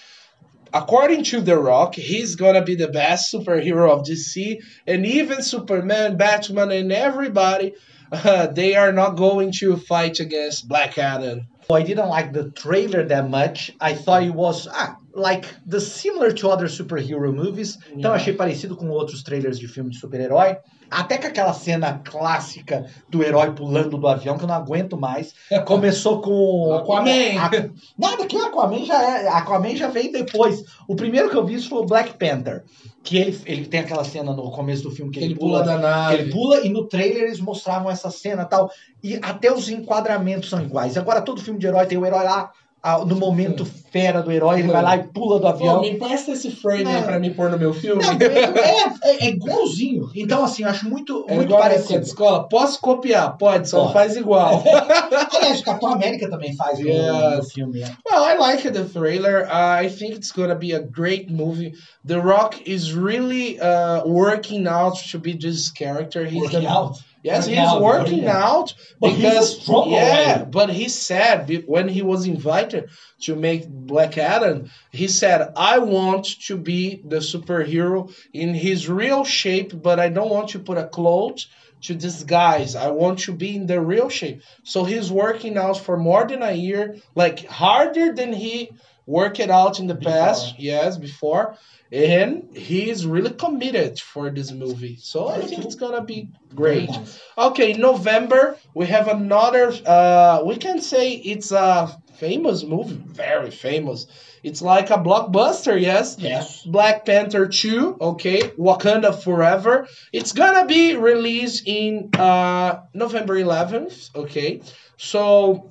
According 0.73 1.23
to 1.25 1.41
The 1.41 1.57
Rock, 1.57 1.95
he's 1.95 2.35
gonna 2.35 2.63
be 2.63 2.75
the 2.75 2.89
best 2.89 3.33
superhero 3.33 3.89
of 3.89 4.05
DC, 4.05 4.59
and 4.85 5.05
even 5.05 5.41
Superman, 5.41 6.17
Batman, 6.17 6.71
and 6.71 6.91
everybody, 6.91 7.73
uh, 8.11 8.47
they 8.47 8.75
are 8.75 8.91
not 8.91 9.15
going 9.15 9.51
to 9.59 9.77
fight 9.77 10.19
against 10.19 10.67
Black 10.67 10.97
Adam. 10.97 11.47
I 11.71 11.81
didn't 11.81 12.09
like 12.09 12.31
the 12.31 12.51
trailer 12.51 13.03
that 13.05 13.29
much. 13.29 13.71
I 13.79 13.93
thought 13.93 14.23
it 14.23 14.33
was 14.33 14.67
ah, 14.71 14.97
like 15.17 15.47
the 15.69 15.79
similar 15.79 16.31
to 16.33 16.47
other 16.49 16.69
superhero 16.69 17.33
movies. 17.33 17.77
Então 17.87 17.97
Yeah. 18.11 18.15
achei 18.15 18.33
parecido 18.33 18.75
com 18.75 18.87
outros 18.89 19.23
trailers 19.23 19.57
de 19.59 19.67
filme 19.67 19.89
de 19.89 19.99
super-herói. 19.99 20.57
Até 20.89 21.17
com 21.17 21.27
aquela 21.27 21.51
cena 21.51 21.99
clássica 22.05 22.85
do 23.09 23.21
herói 23.21 23.51
pulando 23.51 23.97
do 23.97 24.07
avião, 24.07 24.37
que 24.37 24.43
eu 24.45 24.47
não 24.47 24.55
aguento 24.55 24.95
mais. 24.97 25.33
Começou 25.65 26.21
com. 26.21 26.71
Aquaman. 26.73 27.39
A- 27.39 27.51
Nada, 27.97 28.25
que 28.25 28.37
Aquaman 28.37 28.85
já 28.85 29.01
é. 29.03 29.27
Aquaman 29.27 29.75
já 29.75 29.87
veio 29.89 30.11
depois. 30.13 30.63
O 30.87 30.95
primeiro 30.95 31.29
que 31.29 31.35
eu 31.35 31.45
vi 31.45 31.61
foi 31.61 31.79
o 31.79 31.85
Black 31.85 32.13
Panther. 32.17 32.63
Que 33.03 33.17
ele, 33.17 33.39
ele 33.45 33.65
tem 33.65 33.79
aquela 33.81 34.03
cena 34.03 34.33
no 34.33 34.51
começo 34.51 34.83
do 34.83 34.91
filme 34.91 35.11
que 35.11 35.19
ele, 35.19 35.25
Ele 35.27 35.35
pula 35.35 35.63
da 35.63 35.75
que 35.75 35.81
nave. 35.81 36.15
ele 36.15 36.31
pula 36.31 36.59
e 36.65 36.69
no 36.69 36.87
trailer 36.87 37.23
eles 37.23 37.39
mostravam 37.39 37.89
essa 37.89 38.09
cena 38.11 38.43
e 38.43 38.45
tal. 38.45 38.69
E 39.03 39.15
até 39.21 39.51
os 39.51 39.69
enquadramentos 39.69 40.49
são 40.49 40.61
iguais. 40.61 40.97
Agora 40.97 41.21
todo 41.21 41.41
filme 41.41 41.59
de 41.59 41.67
herói 41.67 41.85
tem 41.85 41.97
o 41.97 42.05
herói 42.05 42.23
lá, 42.23 42.51
ah, 42.95 43.05
no 43.05 43.15
momento 43.15 43.65
fera 43.65 44.21
do 44.21 44.31
herói, 44.31 44.59
ele 44.59 44.67
vai 44.71 44.81
lá 44.81 44.95
e 44.97 45.03
pula 45.03 45.35
do 45.37 45.41
Pô, 45.41 45.47
avião. 45.47 45.81
me 45.81 45.95
presta 45.95 46.31
esse 46.31 46.51
frame 46.51 46.85
aí 46.85 46.93
Não. 46.95 47.03
pra 47.03 47.19
mim 47.19 47.33
pôr 47.33 47.49
no 47.49 47.57
meu 47.57 47.73
filme. 47.73 48.01
Não, 48.03 48.11
é, 48.13 49.09
é, 49.23 49.25
é 49.25 49.29
igualzinho. 49.29 50.09
Então, 50.15 50.43
assim, 50.43 50.63
eu 50.63 50.69
acho 50.69 50.87
muito, 50.89 51.25
É 51.27 51.35
muito 51.35 51.55
parecido. 51.55 51.99
de 52.01 52.07
escola. 52.07 52.47
Posso 52.47 52.79
copiar? 52.81 53.37
Pode, 53.37 53.67
só 53.69 53.77
não 53.77 53.83
Pode. 53.85 53.93
faz 53.93 54.15
igual. 54.15 54.63
Aliás, 55.35 55.61
o 55.61 55.63
Capitão 55.63 55.93
América 55.93 56.29
também 56.29 56.55
faz 56.55 56.79
no- 56.79 56.87
Yes. 56.87 57.37
no 57.37 57.43
filme. 57.45 57.79
né? 57.79 57.95
well, 58.09 58.23
I 58.25 58.37
like 58.37 58.69
the 58.71 58.83
trailer. 58.83 59.43
Uh, 59.47 59.83
I 59.85 59.89
think 59.89 60.15
it's 60.15 60.31
gonna 60.31 60.55
be 60.55 60.73
a 60.73 60.79
great 60.79 61.31
movie. 61.31 61.73
The 62.05 62.17
Rock 62.19 62.61
is 62.65 62.93
really 62.93 63.57
uh, 63.59 64.03
working 64.05 64.67
out 64.67 64.97
to 65.11 65.19
be 65.19 65.33
this 65.37 65.71
character. 65.71 66.25
He's 66.25 66.41
Working 66.41 66.61
the- 66.61 66.67
out. 66.67 66.97
Yes, 67.23 67.47
he's 67.47 67.57
out, 67.57 67.81
working 67.81 68.23
working 68.23 68.27
out 68.27 68.73
But 68.99 69.15
because 69.15 69.61
strong 69.61 69.91
yeah. 69.91 69.99
already. 69.99 70.51
But 70.51 70.69
he 70.69 70.87
said 70.89 71.63
when 71.65 71.87
he 71.87 72.01
was 72.01 72.25
invited 72.27 72.89
to 73.21 73.35
make 73.35 73.67
Black 73.67 74.17
Adam, 74.17 74.69
he 74.91 75.07
said, 75.07 75.51
"I 75.55 75.79
want 75.79 76.25
to 76.47 76.57
be 76.57 77.01
the 77.03 77.17
superhero 77.17 78.13
in 78.33 78.53
his 78.53 78.87
real 78.87 79.23
shape, 79.23 79.71
but 79.81 79.99
I 79.99 80.09
don't 80.09 80.29
want 80.29 80.49
to 80.49 80.59
put 80.59 80.77
a 80.77 80.87
cloth 80.87 81.45
to 81.83 81.95
disguise. 81.95 82.75
I 82.75 82.89
want 82.91 83.19
to 83.19 83.33
be 83.33 83.55
in 83.55 83.65
the 83.67 83.81
real 83.81 84.09
shape." 84.09 84.41
So 84.63 84.83
he's 84.83 85.11
working 85.11 85.57
out 85.57 85.77
for 85.77 85.97
more 85.97 86.25
than 86.27 86.43
a 86.43 86.53
year, 86.53 86.97
like 87.15 87.45
harder 87.45 88.13
than 88.13 88.33
he 88.33 88.71
work 89.07 89.39
it 89.39 89.49
out 89.49 89.79
in 89.79 89.87
the 89.87 89.95
Before. 89.95 90.11
past, 90.11 90.59
yes, 90.59 90.97
before, 90.97 91.55
and 91.91 92.55
he's 92.55 93.05
really 93.05 93.31
committed 93.31 93.99
for 93.99 94.29
this 94.29 94.51
movie. 94.51 94.97
So 95.01 95.29
I 95.29 95.41
think 95.41 95.65
it's 95.65 95.75
gonna 95.75 96.03
be 96.03 96.29
great. 96.53 96.91
Okay, 97.37 97.73
November 97.73 98.57
we 98.75 98.85
have 98.87 99.07
another. 99.07 99.73
Uh, 99.85 100.43
we 100.45 100.57
can 100.57 100.81
say 100.81 101.13
it's 101.13 101.51
a 101.51 101.97
famous 102.17 102.63
movie, 102.63 103.01
very 103.07 103.49
famous. 103.49 104.07
It's 104.43 104.61
like 104.61 104.89
a 104.91 104.97
blockbuster, 104.97 105.79
yes. 105.79 106.15
Yes. 106.19 106.63
Black 106.63 107.05
Panther 107.05 107.47
2, 107.47 107.97
okay, 107.99 108.41
Wakanda 108.57 109.13
Forever. 109.23 109.87
It's 110.13 110.31
gonna 110.31 110.65
be 110.65 110.95
released 110.95 111.63
in 111.65 112.09
uh, 112.17 112.81
November 112.93 113.35
11th, 113.35 114.15
okay. 114.15 114.61
So 114.97 115.69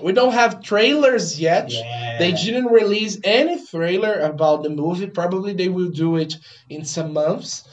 we 0.00 0.12
don't 0.12 0.32
have 0.32 0.62
trailers 0.62 1.40
yet. 1.40 1.70
Yeah. 1.70 2.16
They 2.18 2.32
didn't 2.32 2.66
release 2.66 3.18
any 3.24 3.64
trailer 3.66 4.20
about 4.20 4.62
the 4.62 4.70
movie. 4.70 5.06
Probably 5.08 5.52
they 5.54 5.68
will 5.68 5.90
do 5.90 6.16
it 6.16 6.34
in 6.68 6.84
some 6.84 7.12
months. 7.12 7.64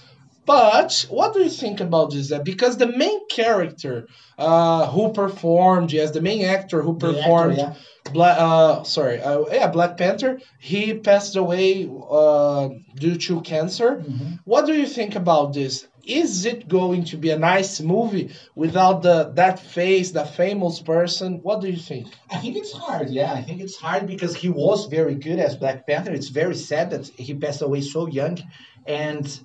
But 0.45 1.05
what 1.09 1.33
do 1.33 1.41
you 1.41 1.49
think 1.49 1.79
about 1.79 2.11
this? 2.11 2.33
Because 2.43 2.77
the 2.77 2.87
main 2.87 3.27
character 3.27 4.07
uh, 4.37 4.87
who 4.87 5.13
performed, 5.13 5.91
yes, 5.91 6.09
the 6.11 6.21
main 6.21 6.43
actor 6.43 6.81
who 6.81 6.97
The 6.97 7.09
actor, 7.09 7.19
performed 7.21 7.57
yeah. 7.57 7.73
Black, 8.13 8.37
uh, 8.39 8.83
sorry, 8.83 9.21
uh, 9.21 9.43
yeah, 9.51 9.67
Black 9.67 9.97
Panther. 9.97 10.39
He 10.59 10.95
passed 10.95 11.35
away 11.35 11.87
uh, 12.09 12.69
due 12.95 13.17
to 13.17 13.41
cancer. 13.41 13.97
Mhm. 13.97 14.39
What 14.45 14.65
do 14.65 14.73
you 14.73 14.87
think 14.87 15.15
about 15.15 15.53
this? 15.53 15.85
Is 16.05 16.45
it 16.45 16.67
going 16.67 17.05
to 17.05 17.17
be 17.17 17.29
a 17.29 17.37
nice 17.37 17.79
movie 17.81 18.31
without 18.55 19.01
the 19.01 19.31
that 19.35 19.59
face, 19.59 20.11
the 20.11 20.25
famous 20.25 20.81
person? 20.81 21.39
What 21.43 21.61
do 21.61 21.69
you 21.69 21.77
think? 21.77 22.07
I 22.31 22.37
think 22.37 22.57
it's 22.57 22.73
hard. 22.73 23.09
Yeah, 23.09 23.33
I 23.33 23.41
think 23.41 23.61
it's 23.61 23.77
hard 23.77 24.07
because 24.07 24.35
he 24.35 24.49
was 24.49 24.87
very 24.87 25.15
good 25.15 25.39
as 25.39 25.55
Black 25.55 25.85
Panther. 25.85 26.13
It's 26.13 26.29
very 26.29 26.55
sad 26.55 26.91
that 26.91 27.07
he 27.07 27.33
passed 27.33 27.61
away 27.61 27.81
so 27.81 28.07
young, 28.07 28.39
and 28.87 29.39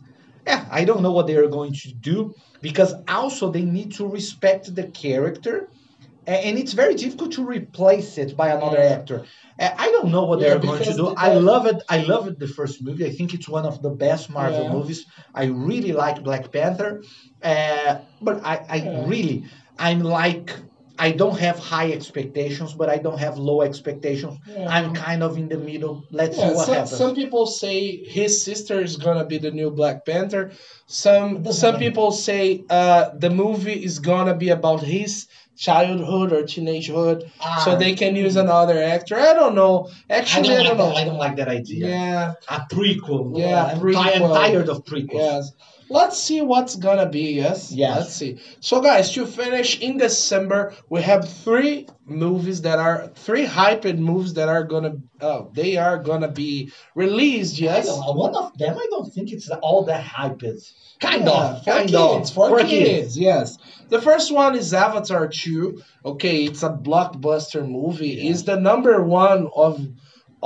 yeah, 0.46 0.66
I 0.70 0.84
don't 0.84 1.02
know 1.02 1.12
what 1.12 1.26
they 1.26 1.36
are 1.36 1.48
going 1.48 1.72
to 1.72 1.92
do 1.92 2.34
because 2.60 2.94
also 3.08 3.50
they 3.50 3.62
need 3.62 3.94
to 3.94 4.06
respect 4.06 4.74
the 4.74 4.84
character, 4.84 5.68
and 6.26 6.58
it's 6.58 6.72
very 6.72 6.94
difficult 6.94 7.32
to 7.32 7.44
replace 7.44 8.18
it 8.18 8.36
by 8.36 8.48
another 8.48 8.78
Yeah. 8.78 8.96
actor. 8.96 9.24
I 9.58 9.88
don't 9.94 10.10
know 10.10 10.24
what 10.24 10.40
Yeah, 10.40 10.48
they're 10.50 10.58
going 10.58 10.82
to 10.82 10.92
do. 10.92 11.04
the- 11.10 11.14
I 11.16 11.34
love 11.34 11.66
it. 11.66 11.82
I 11.88 11.98
love 12.12 12.26
it. 12.28 12.38
The 12.38 12.48
first 12.48 12.82
movie. 12.82 13.04
I 13.06 13.10
think 13.10 13.34
it's 13.34 13.48
one 13.48 13.66
of 13.66 13.82
the 13.82 13.90
best 13.90 14.30
Marvel 14.30 14.64
Yeah. 14.64 14.72
movies. 14.72 15.04
I 15.34 15.44
really 15.44 15.92
like 15.92 16.22
Black 16.24 16.50
Panther, 16.52 17.02
uh, 17.42 17.96
but 18.20 18.36
I, 18.44 18.54
I 18.76 18.78
really, 19.06 19.44
I'm 19.78 20.00
like, 20.00 20.56
I 20.96 21.10
don't 21.10 21.38
have 21.40 21.58
high 21.58 21.90
expectations, 21.90 22.72
but 22.72 22.88
I 22.88 22.98
don't 22.98 23.18
have 23.18 23.36
low 23.36 23.62
expectations. 23.62 24.38
I'm 24.68 24.94
kind 24.94 25.22
of 25.24 25.36
in 25.36 25.48
the 25.48 25.58
middle. 25.58 26.04
Let's 26.12 26.36
see 26.36 26.44
what 26.44 26.66
some, 26.66 26.74
happens. 26.74 26.96
some 26.96 27.14
people 27.16 27.46
say 27.46 28.04
his 28.04 28.44
sister 28.44 28.80
is 28.80 28.96
gonna 28.96 29.24
be 29.26 29.38
the 29.38 29.50
new 29.50 29.70
Black 29.72 30.06
Panther. 30.06 30.52
Some 30.86 31.44
some 31.52 31.78
people 31.78 32.12
say 32.12 32.64
uh, 32.70 33.10
the 33.18 33.30
movie 33.30 33.84
is 33.88 33.98
gonna 33.98 34.36
be 34.36 34.50
about 34.50 34.82
his 34.82 35.26
childhood 35.56 36.32
or 36.32 36.42
teenagehood, 36.42 37.22
so 37.22 37.72
Ah, 37.72 37.76
they 37.78 37.94
can 37.94 38.16
use 38.16 38.36
another 38.36 38.82
actor. 38.82 39.16
I 39.16 39.34
don't 39.34 39.54
know. 39.54 39.88
I 40.10 40.14
Actually, 40.14 40.48
don't, 40.48 40.60
I 40.60 40.62
don't 40.68 40.78
that. 40.78 40.88
know. 40.90 40.94
I 40.94 41.04
don't 41.04 41.18
like 41.18 41.36
that 41.36 41.48
idea. 41.48 41.88
Yeah. 41.88 42.32
A 42.48 42.60
prequel. 42.70 43.38
Yeah, 43.38 43.64
I'm, 43.66 43.78
prequel. 43.80 44.14
I'm 44.14 44.20
tired 44.34 44.68
of 44.68 44.84
prequels. 44.84 45.12
Yes. 45.14 45.52
Let's 45.88 46.22
see 46.22 46.40
what's 46.40 46.76
gonna 46.76 47.08
be, 47.08 47.32
yes? 47.32 47.70
Yeah. 47.72 47.96
Let's 47.96 48.14
see. 48.14 48.38
So 48.60 48.80
guys, 48.80 49.12
to 49.12 49.26
finish 49.26 49.80
in 49.80 49.98
December, 49.98 50.74
we 50.88 51.02
have 51.02 51.28
three 51.28 51.86
movies 52.06 52.62
that 52.62 52.78
are 52.78 53.08
three 53.14 53.46
hyped 53.46 53.98
movies 53.98 54.34
that 54.34 54.48
are 54.48 54.64
gonna 54.64 54.96
oh 55.20 55.50
they 55.54 55.76
are 55.76 55.98
gonna 55.98 56.28
be 56.30 56.72
released, 56.94 57.58
yes. 57.58 57.86
One 57.88 58.34
of 58.34 58.56
them, 58.58 58.76
I 58.78 58.86
don't 58.90 59.12
think 59.12 59.32
it's 59.32 59.48
all 59.50 59.84
that 59.84 60.02
hype 60.02 60.42
is. 60.42 60.72
Kind 61.00 61.24
Yeah, 61.26 61.32
of. 61.32 61.64
for 61.64 61.70
Kind 61.70 61.88
kids, 61.90 62.30
of. 62.30 62.34
for, 62.34 62.58
kids, 62.60 63.18
yes. 63.18 63.58
The 63.88 64.00
first 64.00 64.32
one 64.32 64.54
is 64.56 64.72
Avatar 64.72 65.28
2. 65.28 65.82
Okay, 66.04 66.44
it's 66.44 66.62
a 66.62 66.70
blockbuster 66.70 67.68
movie. 67.68 68.08
Yeah. 68.10 68.30
It's 68.30 68.42
the 68.42 68.56
number 68.60 69.02
one 69.02 69.48
of 69.54 69.86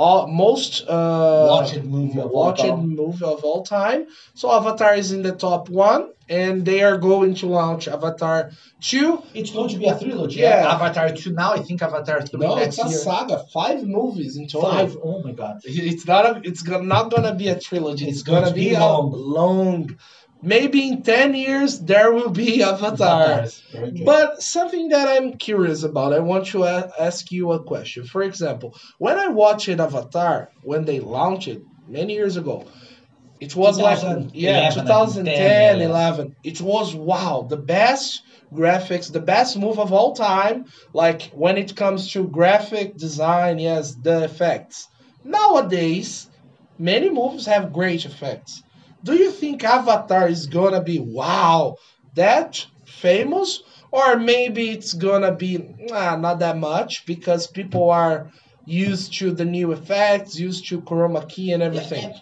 all 0.05 0.27
most 0.43 0.71
uh 0.87 1.45
Watched 1.53 1.83
movie 1.95 2.19
of 2.25 2.31
all 2.31 2.45
watched 2.45 2.61
time. 2.69 2.95
movie 3.01 3.25
of 3.33 3.39
all 3.49 3.61
time. 3.77 4.01
So 4.39 4.45
Avatar 4.59 4.93
is 5.01 5.11
in 5.15 5.21
the 5.27 5.33
top 5.47 5.63
one, 5.87 6.03
and 6.41 6.55
they 6.69 6.79
are 6.89 6.97
going 7.09 7.31
to 7.41 7.45
launch 7.59 7.83
Avatar 7.97 8.39
2. 8.81 9.23
It's 9.39 9.51
going 9.57 9.69
to 9.73 9.77
be 9.83 9.87
a 9.93 9.97
trilogy. 10.03 10.39
Yeah. 10.39 10.73
Avatar 10.75 11.09
2 11.11 11.33
now. 11.41 11.51
I 11.59 11.61
think 11.67 11.81
Avatar 11.89 12.19
3 12.21 12.39
No, 12.39 12.55
next 12.55 12.77
it's 12.77 12.85
a 12.85 12.89
year. 12.89 12.97
saga. 13.07 13.37
Five 13.59 13.79
movies 13.97 14.37
in 14.37 14.47
total. 14.47 14.71
Five. 14.71 14.97
Oh 15.03 15.17
my 15.25 15.33
god. 15.41 15.55
It's 15.65 16.05
not 16.13 16.23
a, 16.31 16.33
it's 16.49 16.63
not 16.95 17.05
gonna 17.13 17.35
be 17.43 17.47
a 17.55 17.59
trilogy. 17.67 18.05
It's, 18.07 18.19
It's 18.19 18.23
going 18.29 18.43
gonna 18.43 18.55
to 18.55 18.61
be 18.63 18.69
be, 18.69 18.77
long. 18.77 19.13
a 19.13 19.15
long. 19.39 19.79
Maybe 20.41 20.87
in 20.87 21.03
ten 21.03 21.33
years 21.35 21.79
there 21.79 22.11
will 22.11 22.29
be 22.29 22.63
Avatar. 22.71 23.45
But 24.05 24.41
something 24.41 24.89
that 24.89 25.07
I'm 25.07 25.37
curious 25.37 25.83
about, 25.83 26.13
I 26.13 26.19
want 26.19 26.47
to 26.47 26.65
ask 26.65 27.31
you 27.31 27.51
a 27.51 27.63
question. 27.63 28.05
For 28.05 28.23
example, 28.23 28.75
when 28.97 29.17
I 29.17 29.27
watched 29.27 29.69
Avatar 29.69 30.49
when 30.61 30.85
they 30.85 30.99
launched 30.99 31.47
it 31.47 31.61
many 31.87 32.13
years 32.13 32.37
ago, 32.37 32.65
it 33.39 33.55
was 33.55 33.79
like 33.79 33.99
yeah, 34.33 34.69
2010, 34.69 35.79
yeah. 35.79 35.85
11. 35.85 36.35
It 36.43 36.61
was 36.61 36.93
wow, 36.95 37.47
the 37.49 37.57
best 37.57 38.21
graphics, 38.53 39.11
the 39.11 39.21
best 39.21 39.57
move 39.57 39.79
of 39.79 39.93
all 39.93 40.13
time. 40.13 40.65
Like 40.93 41.23
when 41.31 41.57
it 41.57 41.75
comes 41.75 42.11
to 42.13 42.27
graphic 42.27 42.97
design, 42.97 43.59
yes, 43.59 43.95
the 43.95 44.23
effects. 44.23 44.87
Nowadays, 45.23 46.27
many 46.77 47.09
movies 47.09 47.45
have 47.45 47.73
great 47.73 48.05
effects. 48.05 48.63
Do 49.03 49.13
you 49.15 49.31
think 49.31 49.63
Avatar 49.63 50.27
is 50.27 50.47
gonna 50.47 50.81
be 50.83 50.99
wow, 50.99 51.75
that 52.15 52.65
famous? 52.85 53.61
Or 53.91 54.17
maybe 54.17 54.69
it's 54.69 54.93
gonna 54.93 55.33
be 55.35 55.57
nah, 55.79 56.15
not 56.15 56.39
that 56.39 56.57
much 56.57 57.05
because 57.05 57.47
people 57.47 57.89
are 57.89 58.29
used 58.65 59.13
to 59.19 59.31
the 59.31 59.45
new 59.45 59.71
effects, 59.71 60.39
used 60.39 60.67
to 60.69 60.81
chroma 60.81 61.27
key 61.27 61.51
and 61.51 61.63
everything. 61.63 62.13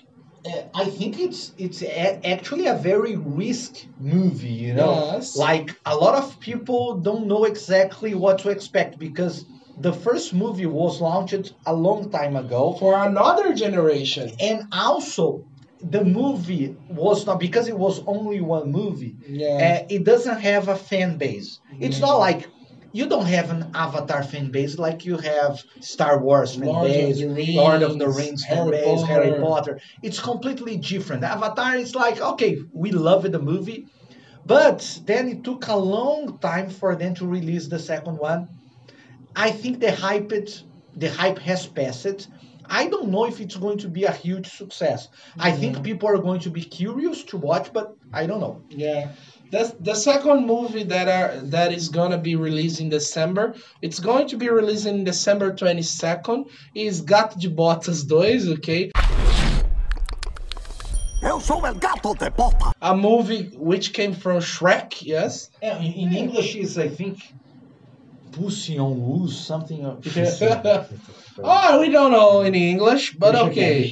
I 0.74 0.86
think 0.86 1.19
it's 1.19 1.51
it's 1.57 1.81
a, 1.81 2.25
actually 2.25 2.67
a 2.67 2.75
very 2.75 3.15
risk 3.17 3.75
movie, 4.00 4.48
you 4.65 4.74
know. 4.74 5.12
Yes. 5.13 5.36
Like 5.36 5.75
a 5.86 5.96
lot 5.96 6.15
of 6.15 6.39
people 6.39 7.00
don't 7.00 7.27
know 7.27 7.43
exactly 7.46 8.13
what 8.15 8.39
to 8.39 8.50
expect 8.50 8.98
because 9.00 9.46
the 9.79 9.91
first 9.93 10.34
movie 10.34 10.65
was 10.65 11.01
launched 11.01 11.53
a 11.65 11.74
long 11.74 12.10
time 12.12 12.36
ago, 12.36 12.75
For 12.79 12.98
another 13.05 13.53
generation. 13.53 14.31
and 14.39 14.63
also 14.72 15.43
the 15.81 16.03
movie 16.03 16.75
was 16.89 17.25
not 17.25 17.39
because 17.39 17.67
it 17.67 17.77
was 17.77 18.01
only 18.07 18.41
one 18.41 18.72
movie. 18.72 19.15
Yeah. 19.27 19.81
Uh, 19.81 19.86
it 19.89 20.03
doesn't 20.03 20.39
have 20.41 20.67
a 20.67 20.75
fan 20.75 21.17
base. 21.17 21.60
It's 21.79 22.00
not 22.00 22.17
like 22.19 22.48
you 22.91 23.07
don't 23.07 23.25
have 23.27 23.51
an 23.51 23.69
Avatar 23.75 24.24
fan 24.24 24.51
base 24.51 24.77
like 24.79 25.05
you 25.05 25.17
have 25.17 25.60
Star 25.81 26.22
Wars 26.24 26.55
fan 26.55 26.67
Lord 26.69 26.88
of 26.88 26.93
base, 26.96 27.19
the 27.19 27.29
Rings, 27.29 27.55
Lord 27.55 27.84
of 27.84 28.00
the 28.00 28.10
Rings 28.10 28.46
fan 28.46 28.57
Harry 28.57 28.72
base, 28.72 29.03
Harry 29.03 29.29
Potter. 29.31 29.41
Potter. 29.74 29.79
It's 30.01 30.19
completely 30.19 30.77
different. 30.77 31.24
Avatar 31.24 31.75
is 31.75 31.96
like 31.96 32.19
okay, 32.19 32.57
we 32.74 32.91
love 32.91 33.24
the 33.31 33.39
movie, 33.39 33.86
but 34.46 35.00
then 35.05 35.29
it 35.29 35.43
took 35.43 35.67
a 35.67 35.75
long 35.75 36.39
time 36.39 36.69
for 36.69 36.96
them 36.96 37.13
to 37.15 37.27
release 37.27 37.67
the 37.69 37.79
second 37.79 38.15
one. 38.17 38.48
I 39.36 39.51
think 39.51 39.79
the 39.79 39.91
hype 39.91 40.31
it, 40.34 40.51
the 40.93 41.10
hype 41.10 41.39
has 41.39 41.65
passed. 41.67 42.27
I 42.69 42.88
don't 42.88 43.09
know 43.09 43.25
if 43.25 43.39
it's 43.39 43.55
going 43.55 43.77
to 43.79 43.88
be 43.88 44.03
a 44.03 44.12
huge 44.12 44.47
success. 44.47 45.07
I 45.39 45.51
think 45.51 45.75
mm-hmm. 45.75 45.83
people 45.83 46.09
are 46.09 46.17
going 46.17 46.41
to 46.41 46.50
be 46.50 46.63
curious 46.63 47.24
to 47.25 47.38
watch, 47.38 47.71
but 47.74 47.95
I 48.13 48.25
don't 48.25 48.39
know. 48.39 48.62
Yeah. 48.69 49.12
That's 49.50 49.71
the 49.79 49.95
second 49.95 50.45
movie 50.45 50.83
that 50.83 51.07
are 51.07 51.39
that 51.55 51.71
is 51.71 51.88
gonna 51.88 52.17
be 52.17 52.36
released 52.36 52.81
in 52.81 52.89
December. 52.89 53.55
It's 53.81 54.00
going 54.00 54.27
to 54.27 54.38
be 54.38 54.50
released 54.50 54.86
in 54.86 55.05
December 55.05 55.53
22nd. 55.53 56.50
Is 56.75 57.01
Gato 57.01 57.39
de 57.39 57.50
Botas 57.50 58.05
2, 58.05 58.55
okay? 58.55 58.91
Eu 61.24 61.39
sou 61.39 61.65
El 61.65 61.75
Gato 61.75 62.13
de 62.13 62.29
Bota. 62.29 62.74
A 62.81 62.95
movie 62.95 63.50
which 63.55 63.93
came 63.93 64.13
from 64.13 64.39
Shrek, 64.39 65.01
yes. 65.01 65.50
Yeah, 65.63 65.79
in, 65.79 65.93
in 65.93 66.13
English 66.13 66.55
is 66.55 66.77
I 66.77 66.89
think 66.89 67.33
Pussy 68.38 68.77
on 68.77 68.94
Loose, 69.10 69.38
something. 69.51 69.86
Oh, 69.86 71.79
we 71.82 71.89
don't 71.89 72.12
know 72.12 72.41
in 72.41 72.56
English, 72.56 73.13
but 73.17 73.36
okay. 73.36 73.84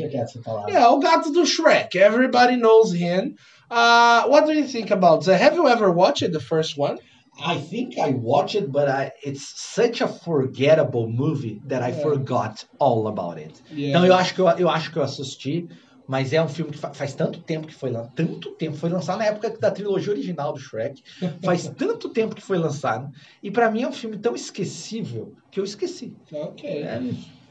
Yeah, 0.68 0.88
o 0.88 1.00
gato 1.00 1.32
do 1.34 1.44
Shrek. 1.46 1.96
Everybody 1.96 2.56
knows 2.58 2.94
him. 2.94 3.36
Uh, 3.70 4.24
what 4.28 4.46
do 4.46 4.54
you 4.54 4.66
think 4.68 4.92
about 4.92 5.26
that? 5.26 5.40
Have 5.42 5.56
you 5.56 5.68
ever 5.68 5.92
watched 5.92 6.32
the 6.32 6.40
first 6.40 6.78
one? 6.78 6.98
I 7.44 7.58
think 7.58 7.98
I 8.00 8.12
watched 8.12 8.56
it, 8.56 8.72
but 8.72 8.88
I, 8.88 9.12
it's 9.22 9.46
such 9.62 10.00
a 10.02 10.08
forgettable 10.08 11.10
movie 11.10 11.60
that 11.68 11.82
I 11.84 11.90
Yeah. 11.90 12.04
forgot 12.08 12.64
all 12.80 13.08
about 13.08 13.38
it. 13.40 13.54
Yeah. 13.72 13.90
Então 13.90 14.06
eu 14.06 14.14
acho 14.14 14.34
que 14.36 14.42
eu, 14.42 14.48
eu 14.58 14.70
acho 14.70 14.92
que 14.92 14.98
eu 15.00 15.04
assisti, 15.04 15.68
mas 16.08 16.34
é 16.34 16.42
um 16.42 16.48
filme 16.48 16.72
que 16.72 16.78
fa- 16.78 16.94
faz 16.94 17.14
tanto 17.14 17.40
tempo 17.42 17.68
que 17.68 17.74
foi 17.74 17.90
lançado, 17.90 18.14
tanto 18.16 18.52
tempo, 18.52 18.78
foi 18.78 18.90
lançado 18.90 19.18
na 19.20 19.26
época 19.26 19.50
da 19.60 19.72
trilogia 19.72 20.12
original 20.14 20.54
do 20.54 20.60
Shrek. 20.60 21.02
Faz 21.44 21.68
tanto 21.78 22.10
tempo 22.10 22.36
que 22.36 22.42
foi 22.42 22.58
lançado. 22.58 23.10
E 23.42 23.50
pra 23.52 23.70
mim 23.72 23.84
é 23.84 23.88
um 23.88 23.94
filme 23.94 24.18
tão 24.18 24.36
esquecível 24.36 25.34
que 25.52 25.60
eu 25.60 25.64
esqueci. 25.64 26.16
Ok. 26.32 26.70
É, 26.70 27.02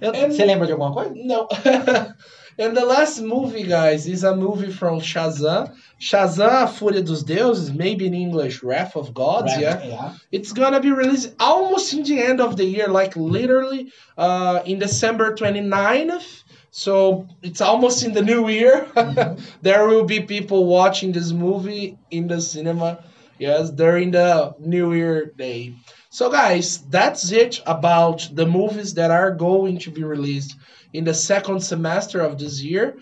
Eu- 0.01 0.11
And- 0.11 0.31
Você 0.33 0.45
lembra 0.45 0.67
de 0.67 0.73
alguma 0.73 0.93
coisa? 0.93 1.15
No. 1.15 1.47
and 2.59 2.75
the 2.75 2.85
last 2.85 3.21
movie, 3.23 3.63
guys, 3.63 4.07
is 4.07 4.25
a 4.25 4.35
movie 4.35 4.71
from 4.71 5.01
Shazam. 5.01 5.71
Shazam, 5.99 6.49
A 6.65 6.67
Fúria 6.67 7.01
dos 7.03 7.23
Deuses, 7.25 7.71
maybe 7.71 8.05
in 8.07 8.13
English, 8.15 8.63
Wrath 8.65 8.97
of 8.97 9.13
Gods, 9.13 9.53
yeah. 9.57 9.83
Yeah. 9.85 10.15
It's 10.33 10.53
gonna 10.53 10.81
be 10.81 10.91
released 10.93 11.35
almost 11.41 11.93
in 11.95 12.03
the 12.03 12.21
end 12.21 12.41
of 12.41 12.57
the 12.57 12.65
year, 12.65 12.89
like 12.89 13.17
literally 13.17 13.87
uh, 14.19 14.61
in 14.67 14.79
December 14.79 15.35
29th. 15.35 16.44
So 16.76 17.28
it's 17.43 17.61
almost 17.61 18.04
in 18.04 18.12
the 18.14 18.23
new 18.23 18.49
year. 18.49 18.88
there 19.62 19.87
will 19.87 20.04
be 20.04 20.21
people 20.21 20.66
watching 20.66 21.12
this 21.12 21.31
movie 21.31 21.97
in 22.11 22.26
the 22.26 22.40
cinema, 22.40 23.04
yes, 23.38 23.71
during 23.71 24.11
the 24.11 24.54
New 24.59 24.93
Year 24.93 25.26
day. 25.26 25.76
So, 26.11 26.31
guys, 26.31 26.78
that's 26.90 27.31
it 27.31 27.61
about 27.66 28.28
the 28.33 28.47
movies 28.47 28.95
that 28.95 29.11
are 29.12 29.31
going 29.31 29.78
to 29.81 29.90
be 29.90 30.02
released 30.02 30.57
in 30.93 31.04
the 31.04 31.14
second 31.14 31.61
semester 31.61 32.21
of 32.21 32.38
this 32.38 32.61
year. 32.61 32.97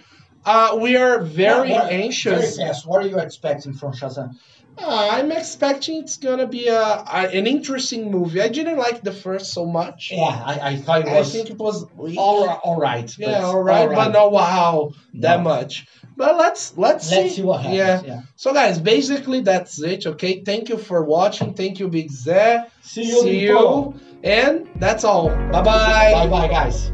Uh, 0.45 0.77
we 0.81 0.97
are 0.97 1.21
very 1.21 1.71
What- 1.71 1.85
what- 1.85 1.93
anxious. 1.93 2.57
Very 2.57 2.69
fast. 2.69 2.87
What 2.87 3.05
are 3.05 3.09
you 3.09 3.19
expecting 3.19 3.73
from 3.75 3.93
Shazam? 3.93 4.35
Uh, 4.79 5.09
I'm 5.13 5.31
expecting 5.31 5.99
it's 6.03 6.17
gonna 6.17 6.47
be 6.47 6.67
a, 6.69 6.81
a 6.83 7.29
an 7.39 7.47
interesting 7.47 8.11
movie. 8.11 8.41
I 8.41 8.49
didn't 8.49 8.79
like 8.79 9.03
the 9.03 9.13
first 9.13 9.53
so 9.53 9.67
much. 9.67 10.11
Yeah, 10.11 10.23
I, 10.23 10.71
I 10.71 10.77
thought 10.77 11.03
it 11.03 11.09
I 11.09 11.19
was 11.19 11.31
think 11.31 11.51
it 11.51 11.59
was 11.59 11.85
all, 12.17 12.49
all 12.49 12.81
right. 12.81 13.11
yeah, 13.19 13.33
but- 13.33 13.45
all 13.45 13.63
right, 13.63 13.89
but 13.95 14.09
not 14.13 14.33
wow 14.33 14.93
that 15.15 15.39
No. 15.39 15.45
much. 15.45 15.87
But 16.17 16.37
let's 16.39 16.73
let's 16.79 17.07
see. 17.09 17.17
Let's 17.17 17.37
see 17.37 17.43
what 17.43 17.61
happens. 17.61 17.77
Yeah. 17.77 18.03
Yeah. 18.05 18.21
So 18.37 18.55
guys, 18.55 18.79
basically 18.79 19.41
that's 19.41 19.79
it. 19.83 20.07
Okay, 20.07 20.43
thank 20.43 20.71
you 20.71 20.79
for 20.79 21.05
watching. 21.05 21.53
Thank 21.53 21.79
you, 21.79 21.89
Big 21.89 22.11
Zé. 22.11 22.65
See 22.83 23.05
you. 23.05 23.21
See 23.23 23.41
you. 23.41 23.95
And 24.25 24.69
that's 24.77 25.05
all. 25.05 25.29
Bye 25.29 25.63
bye. 25.63 26.13
Bye 26.15 26.27
bye, 26.29 26.49
guys. 26.49 26.93